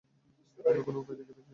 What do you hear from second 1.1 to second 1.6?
দেখিতে হইবে।